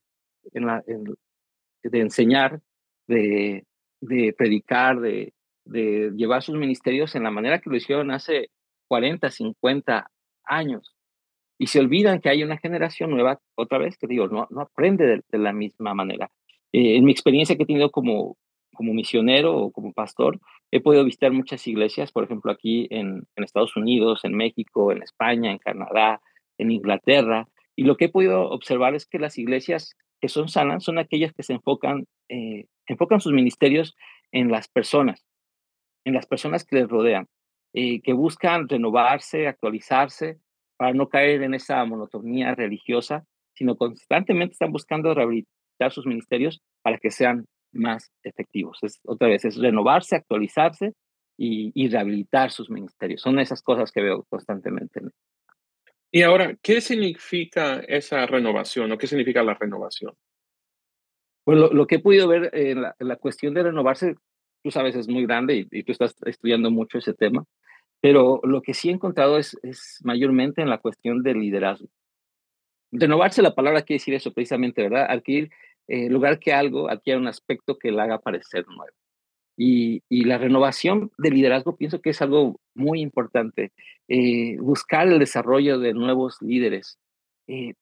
en 0.52 0.66
la, 0.66 0.82
en, 0.88 1.04
de 1.84 2.00
enseñar, 2.00 2.60
de, 3.06 3.64
predicar, 4.36 4.98
de, 4.98 5.32
llevar 5.64 6.42
sus 6.42 6.56
ministerios 6.56 7.14
en 7.14 7.22
la 7.22 7.30
manera 7.30 7.60
que 7.60 7.70
lo 7.70 7.76
hicieron 7.76 8.10
hace 8.10 8.50
40, 8.88 9.30
50 9.30 10.10
años. 10.46 10.96
Y 11.60 11.68
se 11.68 11.78
olvidan 11.78 12.20
que 12.20 12.28
hay 12.28 12.42
una 12.42 12.58
generación 12.58 13.10
nueva, 13.10 13.38
otra 13.54 13.78
vez 13.78 13.96
que 13.98 14.08
digo, 14.08 14.26
no, 14.26 14.48
no 14.50 14.62
aprende 14.62 15.06
de, 15.06 15.22
de 15.28 15.38
la 15.38 15.52
misma 15.52 15.94
manera. 15.94 16.28
Eh, 16.72 16.96
en 16.96 17.04
mi 17.04 17.12
experiencia 17.12 17.56
que 17.56 17.62
he 17.62 17.66
tenido 17.66 17.90
como, 17.92 18.36
como 18.78 18.94
misionero 18.94 19.56
o 19.56 19.72
como 19.72 19.92
pastor, 19.92 20.38
he 20.70 20.80
podido 20.80 21.04
visitar 21.04 21.32
muchas 21.32 21.66
iglesias, 21.66 22.12
por 22.12 22.22
ejemplo, 22.22 22.52
aquí 22.52 22.86
en, 22.90 23.26
Estados 23.34 23.76
Unidos, 23.76 24.24
en 24.24 24.34
México, 24.36 24.92
en 24.92 25.02
España, 25.02 25.50
en 25.50 25.58
Canadá, 25.58 26.20
en 26.58 26.70
Inglaterra, 26.70 27.48
Y 27.74 27.82
lo 27.84 27.96
que 27.96 28.06
he 28.06 28.08
podido 28.08 28.50
observar 28.50 28.94
es 28.94 29.04
que 29.06 29.18
las 29.18 29.36
iglesias 29.36 29.96
que 30.20 30.28
son 30.28 30.48
sanas 30.48 30.84
son 30.84 30.98
aquellas 30.98 31.32
que 31.32 31.42
se 31.42 31.54
enfocan, 31.54 32.06
eh, 32.28 32.66
enfocan 32.86 33.20
sus 33.20 33.32
ministerios 33.32 33.96
en 34.32 34.50
las 34.50 34.68
personas, 34.68 35.24
en 36.04 36.14
las 36.14 36.26
personas 36.26 36.64
que 36.64 36.76
les 36.76 36.88
rodean, 36.88 37.26
eh, 37.74 38.00
que 38.00 38.12
buscan 38.12 38.68
renovarse, 38.68 39.48
actualizarse, 39.48 40.38
para 40.76 40.92
no 40.92 41.08
caer 41.08 41.42
en 41.42 41.54
esa 41.54 41.84
monotonía 41.84 42.54
religiosa, 42.54 43.24
sino 43.54 43.76
constantemente 43.76 44.52
están 44.52 44.70
buscando 44.70 45.14
rehabilitar 45.14 45.90
sus 45.90 46.06
ministerios 46.06 46.60
para 46.82 46.98
que 46.98 47.10
sean 47.10 47.46
más 47.72 48.10
efectivos. 48.22 48.78
Es, 48.82 49.00
otra 49.04 49.28
vez, 49.28 49.44
es 49.44 49.56
renovarse, 49.56 50.16
actualizarse 50.16 50.94
y, 51.38 51.88
rehabilitar 51.88 52.50
sus 52.50 52.68
ministerios. 52.68 53.20
Son 53.20 53.38
esas 53.38 53.62
cosas 53.62 53.92
que 53.92 54.02
veo 54.02 54.24
constantemente. 54.28 55.00
Y 56.10 56.22
ahora, 56.22 56.56
¿qué 56.62 56.80
significa 56.80 57.80
esa 57.80 58.26
renovación 58.26 58.90
o 58.90 58.98
qué 58.98 59.06
significa 59.06 59.42
la 59.42 59.54
renovación? 59.54 60.14
Bueno, 61.46 61.68
lo, 61.68 61.86
que 61.86 61.96
he 61.96 62.00
podido 62.00 62.28
ver 62.28 62.50
en 62.52 62.82
la, 62.82 63.16
cuestión 63.16 63.54
de 63.54 63.62
renovarse, 63.62 64.16
tú 64.62 64.70
sabes, 64.70 64.96
es 64.96 65.08
muy 65.08 65.24
grande 65.24 65.66
y, 65.70 65.82
tú 65.84 65.92
estás 65.92 66.14
estudiando 66.26 66.70
mucho 66.70 66.98
ese 66.98 67.14
tema, 67.14 67.44
pero 68.00 68.40
lo 68.42 68.60
que 68.60 68.74
sí 68.74 68.88
he 68.88 68.92
encontrado 68.92 69.38
es, 69.38 69.56
es 69.62 70.00
mayormente 70.02 70.60
en 70.60 70.68
la 70.68 70.78
cuestión 70.78 71.22
del 71.22 71.40
liderazgo. 71.40 71.88
Renovarse, 72.90 73.42
la 73.42 73.54
palabra 73.54 73.82
quiere 73.82 73.98
decir 73.98 74.14
eso 74.14 74.32
precisamente, 74.32 74.82
¿verdad? 74.82 75.06
Adquirir, 75.08 75.50
eh, 75.88 76.10
lugar 76.10 76.38
que 76.38 76.52
algo, 76.52 76.90
adquiere 76.90 77.18
un 77.18 77.28
aspecto 77.28 77.78
que 77.78 77.90
la 77.90 78.04
haga 78.04 78.20
parecer 78.20 78.66
nuevo. 78.68 78.94
Y, 79.60 80.02
la 80.10 80.38
renovación 80.38 81.10
del 81.18 81.34
liderazgo 81.34 81.76
pienso 81.76 82.00
que 82.00 82.10
es 82.10 82.22
algo 82.22 82.60
muy 82.74 83.00
importante. 83.00 83.72
Eh, 84.06 84.56
buscar 84.60 85.08
el 85.08 85.18
desarrollo 85.18 85.80
de 85.80 85.94
nuevos 85.94 86.36
líderes. 86.40 86.98
Eh, 87.48 87.74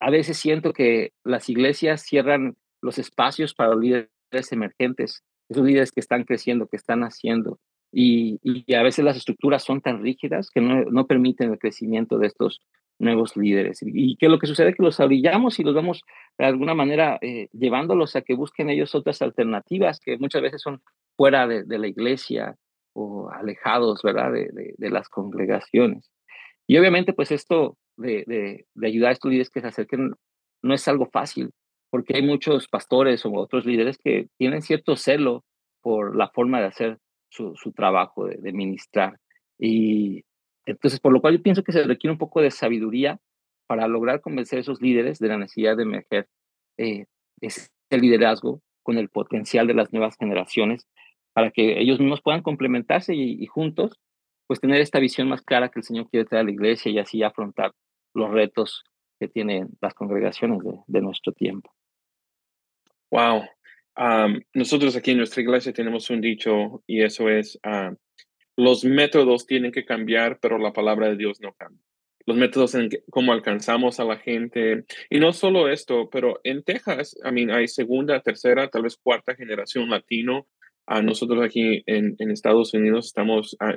a 0.00 0.10
veces 0.10 0.38
siento 0.38 0.72
que 0.72 1.12
las 1.22 1.48
iglesias 1.48 2.02
cierran 2.02 2.56
los 2.82 2.98
espacios 2.98 3.54
para 3.54 3.74
los 3.74 3.80
líderes 3.80 4.50
emergentes, 4.50 5.22
esos 5.48 5.64
líderes 5.64 5.92
que 5.92 6.00
están 6.00 6.24
creciendo, 6.24 6.66
que 6.66 6.76
están 6.76 7.04
haciendo. 7.04 7.60
Y, 7.92 8.40
a 8.74 8.82
veces 8.82 9.04
las 9.04 9.16
estructuras 9.16 9.62
son 9.62 9.80
tan 9.80 10.02
rígidas 10.02 10.50
que 10.50 10.60
no, 10.60 10.84
no 10.86 11.06
permiten 11.06 11.52
el 11.52 11.58
crecimiento 11.60 12.18
de 12.18 12.26
estos 12.26 12.60
nuevos 12.98 13.36
líderes. 13.36 13.80
Y 13.82 14.16
que 14.16 14.28
lo 14.28 14.38
que 14.38 14.46
sucede 14.46 14.70
es 14.70 14.76
que 14.76 14.82
los 14.82 14.98
abrillamos 14.98 15.58
y 15.60 15.62
los 15.62 15.74
vamos 15.74 16.02
de 16.38 16.46
alguna 16.46 16.74
manera 16.74 17.18
eh, 17.20 17.48
llevándolos 17.52 18.16
a 18.16 18.22
que 18.22 18.34
busquen 18.34 18.70
ellos 18.70 18.94
otras 18.94 19.22
alternativas 19.22 20.00
que 20.00 20.18
muchas 20.18 20.42
veces 20.42 20.62
son 20.62 20.82
fuera 21.16 21.46
de, 21.46 21.78
la 21.78 21.86
iglesia 21.86 22.56
o 22.92 23.30
alejados, 23.30 24.02
¿verdad?, 24.02 24.32
de, 24.32 24.74
de, 24.76 24.90
las 24.90 25.08
congregaciones. 25.08 26.10
Y 26.66 26.78
obviamente, 26.78 27.12
pues 27.12 27.30
esto 27.30 27.76
de, 27.96 28.66
ayudar 28.82 29.10
a 29.10 29.12
estos 29.12 29.30
líderes 29.30 29.50
que 29.50 29.60
se 29.60 29.68
acerquen 29.68 30.12
no 30.62 30.74
es 30.74 30.88
algo 30.88 31.06
fácil, 31.06 31.50
porque 31.90 32.16
hay 32.16 32.22
muchos 32.22 32.68
pastores 32.68 33.24
o 33.24 33.32
otros 33.34 33.66
líderes 33.66 33.98
que 33.98 34.28
tienen 34.38 34.62
cierto 34.62 34.96
celo 34.96 35.44
por 35.82 36.16
la 36.16 36.28
forma 36.28 36.60
de 36.60 36.66
hacer 36.66 36.98
su, 37.28 37.54
su 37.56 37.72
trabajo, 37.72 38.26
de, 38.26 38.52
ministrar. 38.52 39.18
Y 39.58 40.24
entonces, 40.66 41.00
por 41.00 41.12
lo 41.12 41.20
cual 41.20 41.36
yo 41.36 41.42
pienso 41.42 41.62
que 41.62 41.72
se 41.72 41.84
requiere 41.84 42.12
un 42.12 42.18
poco 42.18 42.40
de 42.40 42.50
sabiduría 42.50 43.18
para 43.74 43.88
lograr 43.88 44.20
convencer 44.20 44.58
a 44.58 44.60
esos 44.60 44.80
líderes 44.80 45.18
de 45.18 45.26
la 45.26 45.36
necesidad 45.36 45.76
de 45.76 45.82
emerger 45.82 46.28
eh, 46.78 47.06
ese 47.40 47.68
liderazgo 47.90 48.62
con 48.84 48.98
el 48.98 49.08
potencial 49.08 49.66
de 49.66 49.74
las 49.74 49.92
nuevas 49.92 50.16
generaciones 50.16 50.86
para 51.32 51.50
que 51.50 51.80
ellos 51.80 51.98
mismos 51.98 52.22
puedan 52.22 52.42
complementarse 52.42 53.16
y, 53.16 53.44
juntos 53.46 53.98
pues 54.46 54.60
tener 54.60 54.80
esta 54.80 55.00
visión 55.00 55.28
más 55.28 55.42
clara 55.42 55.70
que 55.70 55.80
el 55.80 55.84
Señor 55.84 56.08
quiere 56.08 56.24
traer 56.24 56.42
a 56.42 56.44
la 56.44 56.52
iglesia 56.52 56.92
y 56.92 57.00
así 57.00 57.24
afrontar 57.24 57.72
los 58.14 58.30
retos 58.30 58.84
que 59.18 59.26
tienen 59.26 59.70
las 59.80 59.92
congregaciones 59.94 60.60
de, 60.86 61.00
nuestro 61.00 61.32
tiempo. 61.32 61.74
Wow. 63.10 63.42
nosotros 64.54 64.94
aquí 64.94 65.10
en 65.10 65.18
nuestra 65.18 65.42
iglesia 65.42 65.72
tenemos 65.72 66.10
un 66.10 66.20
dicho 66.20 66.84
y 66.86 67.02
eso 67.02 67.28
es, 67.28 67.58
los 68.56 68.84
métodos 68.84 69.46
tienen 69.46 69.72
que 69.72 69.84
cambiar, 69.84 70.38
pero 70.38 70.58
la 70.58 70.72
palabra 70.72 71.08
de 71.08 71.16
Dios 71.16 71.40
no 71.40 71.52
cambia. 71.54 71.82
Los 72.26 72.36
métodos 72.36 72.74
en 72.74 72.88
cómo 73.10 73.32
alcanzamos 73.32 74.00
a 74.00 74.04
la 74.04 74.16
gente. 74.16 74.84
Y 75.10 75.18
no 75.18 75.32
solo 75.32 75.68
esto, 75.68 76.08
pero 76.10 76.40
en 76.44 76.62
Texas, 76.62 77.16
I 77.24 77.32
mean, 77.32 77.50
hay 77.50 77.68
segunda, 77.68 78.20
tercera, 78.20 78.68
tal 78.68 78.82
vez 78.82 78.96
cuarta 78.96 79.34
generación 79.34 79.90
latino. 79.90 80.46
A 80.86 81.00
nosotros 81.00 81.42
aquí 81.42 81.82
en, 81.86 82.14
en 82.18 82.30
Estados 82.30 82.74
Unidos 82.74 83.06
estamos, 83.06 83.56
ah, 83.58 83.74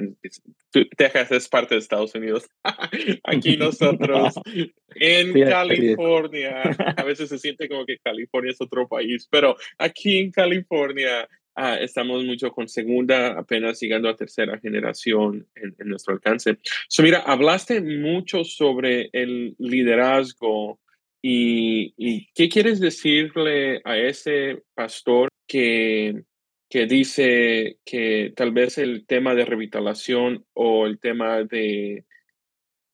Texas 0.97 1.31
es 1.31 1.47
parte 1.47 1.75
de 1.75 1.79
Estados 1.79 2.13
Unidos. 2.15 2.49
aquí 3.23 3.55
nosotros 3.55 4.33
en 4.95 5.33
California, 5.33 6.63
a 6.97 7.03
veces 7.03 7.29
se 7.29 7.37
siente 7.37 7.69
como 7.69 7.85
que 7.85 7.97
California 7.99 8.51
es 8.51 8.59
otro 8.59 8.89
país, 8.89 9.25
pero 9.31 9.55
aquí 9.77 10.17
en 10.17 10.31
California 10.31 11.29
Ah, 11.59 11.75
estamos 11.81 12.23
mucho 12.23 12.51
con 12.51 12.69
segunda, 12.69 13.29
apenas 13.29 13.79
llegando 13.79 14.07
a 14.07 14.15
tercera 14.15 14.59
generación 14.59 15.47
en, 15.55 15.75
nuestro 15.89 16.13
alcance. 16.13 16.59
So, 16.87 17.01
mira, 17.01 17.21
hablaste 17.21 17.81
mucho 17.81 18.43
sobre 18.43 19.09
el 19.11 19.55
liderazgo 19.57 20.79
y, 21.19 21.95
y, 21.97 22.27
qué 22.35 22.47
quieres 22.47 22.79
decirle 22.79 23.81
a 23.85 23.97
ese 23.97 24.61
pastor 24.75 25.29
que, 25.47 26.25
que 26.69 26.85
dice 26.85 27.79
que 27.83 28.31
tal 28.35 28.51
vez 28.51 28.77
el 28.77 29.07
tema 29.07 29.33
de 29.33 29.45
revitalación 29.45 30.45
o 30.53 30.85
el 30.85 30.99
tema 30.99 31.43
de, 31.43 32.05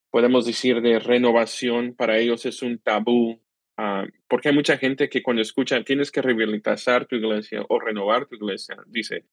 podemos 0.09 0.45
decir, 0.45 0.79
de 0.79 0.99
renovación 0.99 1.95
para 1.95 2.17
ellos 2.17 2.45
es 2.45 2.61
un 2.61 2.79
tabú 2.79 3.41
Ah, 3.77 4.05
porque 4.27 4.49
hay 4.49 4.55
mucha 4.55 4.77
gente 4.77 5.09
que 5.09 5.23
cuando 5.23 5.41
escucha 5.41 5.83
tienes 5.83 6.11
que 6.11 6.21
revitalizar 6.21 7.05
tu 7.07 7.15
iglesia 7.15 7.65
o 7.69 7.79
renovar 7.79 8.27
tu 8.27 8.35
iglesia, 8.35 8.77
dice, 8.87 9.25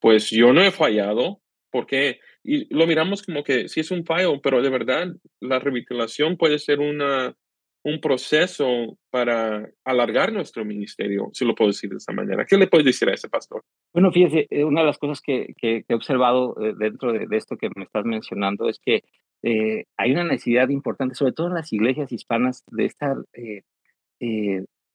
pues 0.00 0.30
yo 0.30 0.52
no 0.52 0.62
he 0.62 0.70
fallado, 0.70 1.40
porque 1.70 2.20
Y 2.44 2.72
lo 2.74 2.86
miramos 2.86 3.22
como 3.22 3.42
que 3.42 3.68
sí 3.68 3.80
es 3.80 3.90
un 3.90 4.04
fallo, 4.04 4.40
pero 4.40 4.62
de 4.62 4.70
verdad 4.70 5.08
la 5.40 5.58
revitalización 5.58 6.36
puede 6.36 6.58
ser 6.58 6.78
una, 6.80 7.36
un 7.84 8.00
proceso 8.00 8.98
para 9.10 9.68
alargar 9.84 10.32
nuestro 10.32 10.64
ministerio, 10.64 11.30
si 11.32 11.44
lo 11.44 11.54
puedo 11.54 11.70
decir 11.70 11.90
de 11.90 11.96
esa 11.96 12.12
manera. 12.12 12.44
¿Qué 12.46 12.56
le 12.56 12.68
puedes 12.68 12.86
decir 12.86 13.08
a 13.08 13.14
ese 13.14 13.28
pastor? 13.28 13.62
Bueno, 13.92 14.12
fíjese, 14.12 14.46
eh, 14.50 14.64
una 14.64 14.80
de 14.80 14.86
las 14.86 14.98
cosas 14.98 15.20
que, 15.20 15.54
que, 15.56 15.84
he 15.88 15.94
observado 15.94 16.56
eh, 16.62 16.74
dentro 16.78 17.12
de, 17.12 17.26
esto 17.36 17.56
que 17.56 17.70
me 17.74 17.84
estás 17.84 18.04
mencionando 18.04 18.68
es 18.68 18.78
que 18.78 19.02
eh, 19.42 19.84
hay 19.96 20.12
una 20.12 20.24
necesidad 20.24 20.68
importante, 20.68 21.14
sobre 21.14 21.32
todo 21.32 21.48
en 21.48 21.54
las 21.54 21.72
iglesias 21.72 22.12
hispanas, 22.12 22.64
de 22.70 22.84
estar 22.84 23.16
eh, 23.34 23.62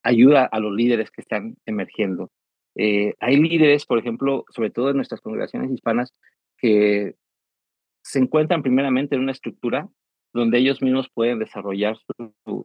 ayuda 0.03 0.45
a 0.45 0.59
los 0.59 0.73
líderes 0.73 1.11
que 1.11 1.21
están 1.21 1.55
emergiendo. 1.65 2.29
Eh, 2.75 3.13
hay 3.19 3.37
líderes, 3.37 3.85
por 3.85 3.99
ejemplo, 3.99 4.45
sobre 4.49 4.69
todo 4.69 4.89
en 4.89 4.97
nuestras 4.97 5.21
congregaciones 5.21 5.71
hispanas, 5.71 6.13
que 6.57 7.15
se 8.03 8.19
encuentran 8.19 8.63
primeramente 8.63 9.15
en 9.15 9.21
una 9.21 9.31
estructura 9.31 9.87
donde 10.33 10.57
ellos 10.57 10.81
mismos 10.81 11.09
pueden 11.13 11.39
desarrollar 11.39 11.97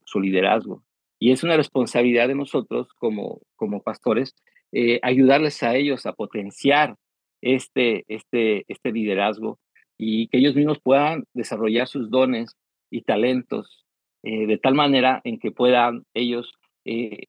su, 0.05 0.21
liderazgo. 0.21 0.83
Y 1.21 1.33
es 1.33 1.43
una 1.43 1.57
responsabilidad 1.57 2.29
de 2.29 2.35
nosotros 2.35 2.89
como, 2.95 3.41
como 3.57 3.83
pastores 3.83 4.35
eh, 4.73 5.01
ayudarles 5.03 5.63
a 5.63 5.75
ellos 5.77 6.07
a 6.07 6.13
potenciar 6.13 6.97
este, 7.43 8.05
este, 8.09 8.65
este 8.69 8.93
liderazgo 8.93 9.59
y 9.99 10.29
que 10.29 10.39
ellos 10.39 10.55
mismos 10.55 10.81
puedan 10.81 11.25
desarrollar 11.35 11.89
sus 11.89 12.11
dones 12.11 12.57
y 12.91 13.03
talentos 13.03 13.87
eh, 14.23 14.47
de 14.47 14.59
tal 14.59 14.75
manera 14.75 15.21
en 15.25 15.39
que 15.39 15.51
puedan 15.51 16.05
ellos 16.15 16.53
eh, 16.85 17.25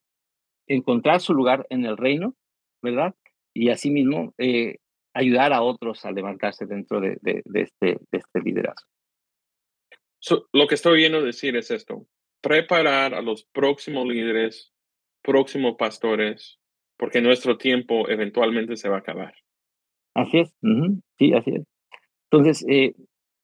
encontrar 0.68 1.22
su 1.22 1.34
lugar 1.34 1.66
en 1.70 1.86
el 1.86 1.98
reino, 1.98 2.36
¿verdad? 2.82 3.16
Y 3.54 3.70
asimismo 3.70 4.34
eh, 4.38 4.78
ayudar 5.14 5.54
a 5.54 5.62
otros 5.62 6.06
a 6.06 6.12
levantarse 6.12 6.66
dentro 6.66 7.02
de, 7.02 7.18
de, 7.22 7.44
este, 7.54 7.98
de 8.12 8.18
este 8.18 8.42
liderazgo. 8.42 8.88
lo 10.54 10.68
que 10.68 10.76
estoy 10.76 10.98
viendo 10.98 11.22
decir 11.22 11.56
es 11.56 11.72
esto, 11.72 12.06
preparar 12.42 13.14
a 13.14 13.22
los 13.22 13.46
próximos 13.46 14.08
líderes, 14.08 14.72
próximos 15.24 15.76
pastores, 15.78 16.60
porque 16.98 17.22
nuestro 17.22 17.58
tiempo 17.58 18.10
eventualmente 18.10 18.76
se 18.76 18.90
va 18.90 18.98
a 18.98 19.00
acabar. 19.00 19.34
Así 20.16 20.40
es, 20.40 20.54
sí, 21.18 21.34
así 21.34 21.52
es. 21.52 21.64
Entonces, 22.32 22.66
eh, 22.70 22.94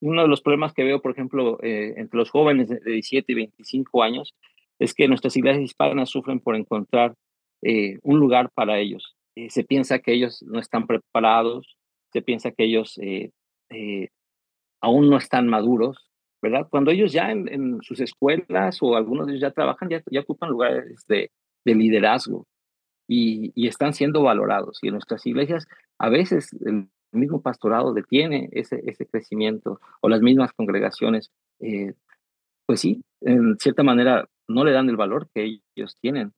uno 0.02 0.22
de 0.22 0.28
los 0.28 0.42
problemas 0.42 0.74
que 0.74 0.84
veo, 0.84 1.02
por 1.02 1.12
ejemplo, 1.12 1.58
eh, 1.62 1.94
entre 1.98 2.18
los 2.18 2.30
jóvenes 2.30 2.70
de 2.70 2.80
17 2.80 3.32
y 3.32 3.36
25 3.36 4.04
años, 4.04 4.36
es 4.80 4.94
que 4.94 5.08
nuestras 5.08 5.36
iglesias 5.38 5.64
hispanas 5.64 6.10
sufren 6.10 6.40
por 6.40 6.56
encontrar 6.56 7.16
eh, 7.62 7.98
un 8.04 8.20
lugar 8.20 8.50
para 8.54 8.80
ellos. 8.80 9.16
Eh, 9.36 9.50
se 9.50 9.64
piensa 9.64 10.00
que 10.00 10.14
ellos 10.14 10.44
no 10.44 10.60
están 10.60 10.88
preparados, 10.88 11.78
se 12.12 12.22
piensa 12.22 12.52
que 12.52 12.66
ellos 12.66 13.00
aún 14.82 15.10
no 15.10 15.18
están 15.18 15.48
maduros, 15.48 16.10
¿verdad? 16.42 16.68
Cuando 16.70 16.92
ellos 16.92 17.12
ya 17.12 17.32
en, 17.32 17.80
sus 17.82 18.00
escuelas 18.00 18.78
o 18.82 18.96
algunos 18.96 19.26
de 19.26 19.34
ellos 19.34 19.42
ya 19.42 19.52
trabajan, 19.52 19.90
ya, 19.90 20.22
ocupan 20.22 20.52
lugares 20.52 21.06
de, 21.08 21.32
de 21.66 21.76
liderazgo 21.76 22.46
y, 23.08 23.68
están 23.68 23.94
siendo 23.94 24.22
valorados. 24.22 24.80
Y 24.82 24.88
en 24.88 24.94
nuestras 24.94 25.26
iglesias, 25.26 25.68
a 25.98 26.10
veces 26.10 26.56
el 27.16 27.22
mismo 27.22 27.42
pastorado 27.42 27.94
detiene 27.94 28.50
ese, 28.52 28.82
ese 28.86 29.06
crecimiento 29.08 29.80
o 30.02 30.10
las 30.10 30.22
mismas 30.22 30.54
congregaciones, 30.54 31.32
eh, 31.60 31.94
pues 32.66 32.82
sí, 32.82 33.04
en 33.22 33.58
cierta 33.58 33.84
manera 33.84 34.28
no 34.48 34.64
le 34.64 34.72
dan 34.72 34.90
el 34.90 34.98
valor 34.98 35.30
que 35.34 35.60
ellos 35.76 35.98
tienen. 36.00 36.34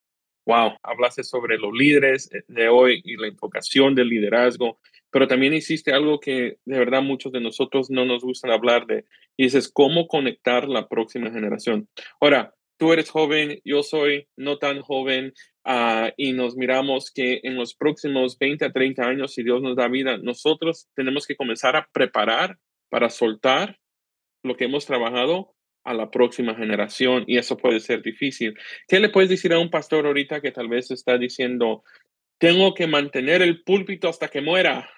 Wow, 0.45 0.77
hablaste 0.81 1.23
sobre 1.23 1.57
los 1.57 1.73
líderes 1.73 2.29
de 2.47 2.69
hoy 2.69 3.01
y 3.03 3.17
la 3.17 3.27
invocación 3.27 3.95
del 3.95 4.07
liderazgo, 4.07 4.79
pero 5.11 5.27
también 5.27 5.53
hiciste 5.53 5.91
algo 5.91 6.19
que 6.19 6.57
de 6.63 6.79
verdad 6.79 7.01
muchos 7.01 7.33
de 7.33 7.41
nosotros 7.41 7.89
no 7.89 8.05
nos 8.05 8.23
gustan 8.23 8.51
hablar 8.51 8.85
de, 8.85 9.03
y 9.35 9.43
dices, 9.43 9.69
¿cómo 9.69 10.07
conectar 10.07 10.69
la 10.69 10.87
próxima 10.87 11.31
generación? 11.31 11.89
Ahora, 12.21 12.53
tú 12.77 12.93
eres 12.93 13.09
joven, 13.09 13.59
yo 13.65 13.83
soy 13.83 14.27
no 14.37 14.57
tan 14.57 14.81
joven, 14.81 15.33
uh, 15.67 16.11
y 16.17 16.33
nos 16.33 16.55
miramos 16.55 17.11
que 17.11 17.41
en 17.43 17.55
los 17.55 17.75
próximos 17.75 18.37
20 18.39 18.65
a 18.65 18.71
30 18.71 19.03
años, 19.03 19.33
si 19.33 19.43
Dios 19.43 19.61
nos 19.61 19.75
da 19.75 19.87
vida, 19.87 20.17
nosotros 20.17 20.87
tenemos 20.95 21.27
que 21.27 21.35
comenzar 21.35 21.75
a 21.75 21.87
preparar 21.91 22.57
para 22.89 23.09
soltar 23.09 23.77
lo 24.43 24.55
que 24.55 24.65
hemos 24.65 24.85
trabajado 24.85 25.53
a 25.83 25.93
la 25.93 26.11
próxima 26.11 26.55
generación 26.55 27.23
y 27.27 27.37
eso 27.37 27.57
puede 27.57 27.79
ser 27.79 28.01
difícil. 28.01 28.57
¿Qué 28.87 28.99
le 28.99 29.09
puedes 29.09 29.29
decir 29.29 29.53
a 29.53 29.59
un 29.59 29.69
pastor 29.69 30.05
ahorita 30.05 30.41
que 30.41 30.51
tal 30.51 30.67
vez 30.67 30.91
está 30.91 31.17
diciendo, 31.17 31.83
tengo 32.37 32.73
que 32.73 32.87
mantener 32.87 33.41
el 33.41 33.63
púlpito 33.63 34.09
hasta 34.09 34.27
que 34.27 34.41
muera? 34.41 34.89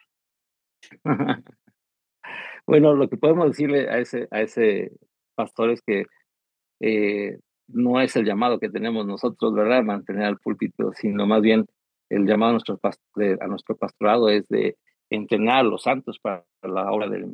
bueno, 2.65 2.95
lo 2.95 3.07
que 3.07 3.17
podemos 3.17 3.49
decirle 3.49 3.89
a 3.89 3.99
ese, 3.99 4.27
a 4.31 4.41
ese 4.41 4.91
pastor 5.35 5.71
es 5.71 5.81
que 5.81 6.05
eh, 6.81 7.37
no 7.71 8.01
es 8.01 8.15
el 8.15 8.25
llamado 8.25 8.59
que 8.59 8.69
tenemos 8.69 9.05
nosotros, 9.05 9.53
¿verdad? 9.53 9.83
Mantener 9.83 10.27
el 10.27 10.37
púlpito, 10.37 10.91
sino 10.93 11.25
más 11.25 11.41
bien 11.41 11.65
el 12.09 12.25
llamado 12.25 12.49
a 12.49 12.53
nuestro, 12.53 12.79
a 13.41 13.47
nuestro 13.47 13.77
pastorado 13.77 14.29
es 14.29 14.47
de 14.47 14.77
entrenar 15.09 15.57
a 15.57 15.63
los 15.63 15.83
santos 15.83 16.19
para 16.19 16.45
la 16.63 16.91
obra 16.91 17.07
del 17.07 17.27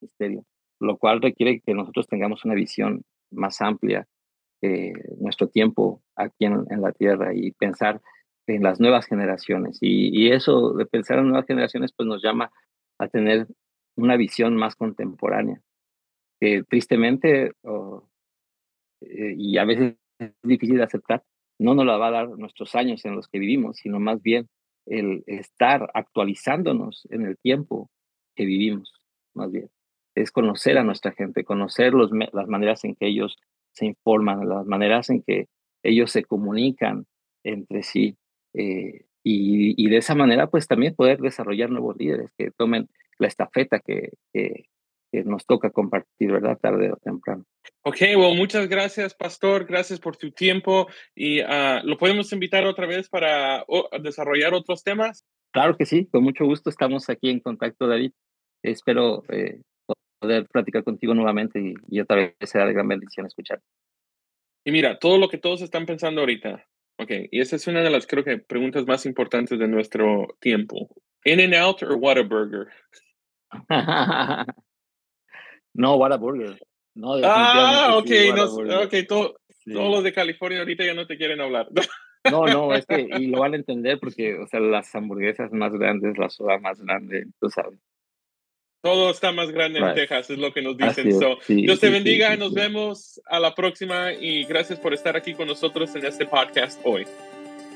ministerio, 0.00 0.44
lo 0.80 0.96
cual 0.96 1.20
requiere 1.20 1.60
que 1.60 1.74
nosotros 1.74 2.06
tengamos 2.06 2.44
una 2.44 2.54
visión 2.54 3.02
más 3.30 3.60
amplia 3.60 4.06
de 4.60 4.92
nuestro 5.20 5.48
tiempo 5.48 6.02
aquí 6.16 6.44
en, 6.46 6.66
la 6.80 6.92
tierra 6.92 7.34
y 7.34 7.52
pensar 7.52 8.00
en 8.46 8.62
las 8.62 8.80
nuevas 8.80 9.06
generaciones. 9.06 9.78
Y, 9.80 10.30
eso 10.30 10.72
de 10.72 10.86
pensar 10.86 11.18
en 11.18 11.28
nuevas 11.28 11.46
generaciones, 11.46 11.92
pues 11.92 12.06
nos 12.06 12.22
llama 12.22 12.50
a 12.98 13.08
tener 13.08 13.46
una 13.96 14.16
visión 14.16 14.56
más 14.56 14.74
contemporánea. 14.74 15.60
Que 16.40 16.62
tristemente, 16.64 17.52
eh, 19.00 19.34
y 19.36 19.58
a 19.58 19.64
veces 19.64 19.96
es 20.18 20.32
difícil 20.42 20.76
de 20.76 20.84
aceptar, 20.84 21.22
no 21.58 21.74
nos 21.74 21.86
la 21.86 21.96
va 21.96 22.08
a 22.08 22.12
dar 22.12 22.28
nuestros 22.30 22.74
años 22.74 23.04
en 23.04 23.16
los 23.16 23.28
que 23.28 23.38
vivimos, 23.38 23.78
sino 23.78 23.98
más 24.00 24.22
bien 24.22 24.48
el 24.86 25.24
estar 25.26 25.90
actualizándonos 25.94 27.06
en 27.10 27.26
el 27.26 27.36
tiempo 27.38 27.90
que 28.34 28.44
vivimos, 28.44 28.92
más 29.34 29.50
bien. 29.50 29.68
Es 30.14 30.30
conocer 30.32 30.78
a 30.78 30.84
nuestra 30.84 31.12
gente, 31.12 31.44
conocer 31.44 31.92
los, 31.92 32.10
las 32.32 32.48
maneras 32.48 32.84
en 32.84 32.94
que 32.94 33.06
ellos 33.06 33.36
se 33.72 33.86
informan, 33.86 34.48
las 34.48 34.66
maneras 34.66 35.10
en 35.10 35.22
que 35.22 35.46
ellos 35.82 36.10
se 36.10 36.24
comunican 36.24 37.06
entre 37.44 37.82
sí. 37.82 38.16
Eh, 38.54 39.04
y, 39.22 39.88
de 39.88 39.98
esa 39.98 40.14
manera, 40.14 40.46
pues 40.46 40.66
también 40.66 40.94
poder 40.94 41.18
desarrollar 41.18 41.70
nuevos 41.70 41.96
líderes 41.98 42.30
que 42.38 42.50
tomen 42.50 42.88
la 43.18 43.26
estafeta 43.26 43.78
que, 43.78 44.12
que 45.10 45.24
nos 45.24 45.46
toca 45.46 45.70
compartir, 45.70 46.32
¿verdad? 46.32 46.58
Tarde 46.60 46.92
o 46.92 46.96
temprano. 46.96 47.44
Ok, 47.82 48.00
well, 48.16 48.36
muchas 48.36 48.68
gracias, 48.68 49.14
Pastor. 49.14 49.66
Gracias 49.66 50.00
por 50.00 50.16
tu 50.16 50.30
tiempo. 50.30 50.88
¿Y 51.14 51.40
uh, 51.40 51.80
lo 51.84 51.96
podemos 51.96 52.32
invitar 52.32 52.66
otra 52.66 52.86
vez 52.86 53.08
para 53.08 53.64
desarrollar 54.02 54.54
otros 54.54 54.82
temas? 54.82 55.24
Claro 55.52 55.76
que 55.76 55.86
sí, 55.86 56.06
con 56.06 56.22
mucho 56.22 56.44
gusto. 56.44 56.70
Estamos 56.70 57.08
aquí 57.08 57.30
en 57.30 57.40
contacto, 57.40 57.86
David. 57.86 58.12
Espero 58.62 59.22
eh, 59.30 59.62
poder 60.20 60.46
platicar 60.48 60.84
contigo 60.84 61.14
nuevamente 61.14 61.60
y, 61.60 61.74
y, 61.88 62.00
otra 62.00 62.16
vez 62.16 62.34
será 62.42 62.66
de 62.66 62.74
gran 62.74 62.88
bendición 62.88 63.26
escuchar. 63.26 63.60
Y 64.64 64.72
mira, 64.72 64.98
todo 64.98 65.18
lo 65.18 65.28
que 65.28 65.38
todos 65.38 65.62
están 65.62 65.86
pensando 65.86 66.20
ahorita. 66.20 66.66
Ok, 67.00 67.10
y 67.30 67.40
esa 67.40 67.56
es 67.56 67.66
una 67.68 67.80
de 67.80 67.90
las, 67.90 68.06
creo 68.06 68.24
que, 68.24 68.38
preguntas 68.38 68.84
más 68.86 69.06
importantes 69.06 69.58
de 69.58 69.68
nuestro 69.68 70.36
tiempo. 70.40 70.88
¿In-N-Out 71.24 71.84
o 71.84 71.96
Whataburger? 71.96 72.66
No, 75.78 75.94
Whataburger. 75.94 76.58
No, 76.96 77.14
ah, 77.22 77.96
ok, 77.96 78.10
no, 78.34 78.82
okay 78.82 79.06
todos 79.06 79.36
los 79.64 80.02
de 80.02 80.12
California 80.12 80.58
ahorita 80.58 80.84
ya 80.84 80.94
no 80.94 81.06
te 81.06 81.16
quieren 81.16 81.40
hablar. 81.40 81.68
No, 82.28 82.44
no, 82.46 82.74
es 82.74 82.84
que, 82.84 83.08
y 83.16 83.28
lo 83.28 83.38
van 83.38 83.54
a 83.54 83.56
entender 83.56 83.98
porque, 84.00 84.34
o 84.34 84.46
sea, 84.48 84.58
las 84.58 84.92
hamburguesas 84.94 85.52
más 85.52 85.72
grandes, 85.72 86.18
la 86.18 86.28
soda 86.28 86.58
más 86.58 86.78
grande, 86.82 87.26
tú 87.40 87.48
sabes. 87.48 87.78
Todo 88.82 89.10
está 89.10 89.30
más 89.32 89.50
grande 89.50 89.78
en 89.78 89.94
Texas, 89.94 90.28
es 90.28 90.38
lo 90.38 90.52
que 90.52 90.60
nos 90.60 90.76
dicen. 90.76 91.08
Dios 91.46 91.80
te 91.80 91.88
bendiga, 91.88 92.36
nos 92.36 92.52
vemos 92.52 93.20
a 93.24 93.38
la 93.38 93.54
próxima 93.54 94.12
y 94.12 94.44
gracias 94.44 94.80
por 94.80 94.92
estar 94.92 95.16
aquí 95.16 95.32
con 95.32 95.46
nosotros 95.46 95.94
en 95.94 96.04
este 96.04 96.26
podcast 96.26 96.80
hoy. 96.84 97.06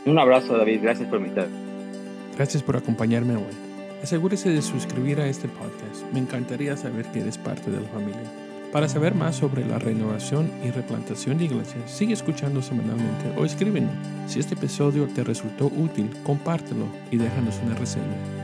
Un 0.04 0.18
abrazo, 0.18 0.58
David, 0.58 0.80
gracias 0.82 1.08
por 1.08 1.20
invitar. 1.20 1.46
Gracias 2.36 2.62
por 2.64 2.76
acompañarme 2.76 3.36
hoy. 3.36 3.71
Asegúrese 4.02 4.50
de 4.50 4.62
suscribir 4.62 5.20
a 5.20 5.28
este 5.28 5.46
podcast. 5.46 6.02
Me 6.12 6.18
encantaría 6.18 6.76
saber 6.76 7.06
que 7.12 7.20
eres 7.20 7.38
parte 7.38 7.70
de 7.70 7.80
la 7.80 7.88
familia. 7.88 8.20
Para 8.72 8.88
saber 8.88 9.14
más 9.14 9.36
sobre 9.36 9.64
la 9.64 9.78
renovación 9.78 10.50
y 10.64 10.70
replantación 10.70 11.38
de 11.38 11.44
iglesias, 11.44 11.88
sigue 11.88 12.14
escuchando 12.14 12.62
semanalmente 12.62 13.32
o 13.36 13.44
escríbenos. 13.44 13.92
Si 14.26 14.40
este 14.40 14.54
episodio 14.54 15.06
te 15.06 15.22
resultó 15.22 15.66
útil, 15.66 16.10
compártelo 16.24 16.86
y 17.12 17.16
déjanos 17.16 17.60
una 17.64 17.76
reseña. 17.76 18.41